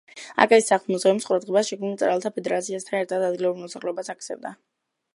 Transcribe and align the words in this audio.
აკაკის 0.45 0.69
სახლ-მუზეუმს 0.71 1.27
ყურადღებას 1.27 1.69
შექმნილ 1.73 1.93
მწერალთა 1.97 2.33
ფედერაციასთან 2.39 3.01
ერთად, 3.05 3.29
ადგილობრივი 3.31 3.67
მოსახლეობაც 3.71 4.15
აქცევდა. 4.17 4.61